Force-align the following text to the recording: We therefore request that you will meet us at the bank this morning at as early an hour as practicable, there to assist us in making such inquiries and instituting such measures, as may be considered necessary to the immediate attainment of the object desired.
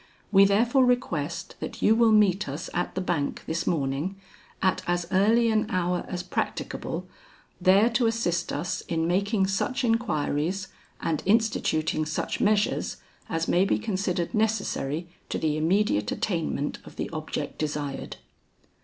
We 0.31 0.45
therefore 0.45 0.83
request 0.83 1.57
that 1.59 1.83
you 1.83 1.93
will 1.93 2.11
meet 2.11 2.49
us 2.49 2.71
at 2.73 2.95
the 2.95 3.01
bank 3.01 3.43
this 3.45 3.67
morning 3.67 4.15
at 4.59 4.81
as 4.87 5.05
early 5.11 5.51
an 5.51 5.69
hour 5.69 6.05
as 6.07 6.23
practicable, 6.23 7.07
there 7.61 7.87
to 7.91 8.07
assist 8.07 8.51
us 8.51 8.81
in 8.87 9.07
making 9.07 9.45
such 9.45 9.83
inquiries 9.83 10.69
and 11.01 11.21
instituting 11.27 12.07
such 12.07 12.41
measures, 12.41 12.97
as 13.29 13.47
may 13.47 13.63
be 13.63 13.77
considered 13.77 14.33
necessary 14.33 15.07
to 15.29 15.37
the 15.37 15.55
immediate 15.55 16.11
attainment 16.11 16.79
of 16.83 16.95
the 16.95 17.07
object 17.13 17.59
desired. 17.59 18.17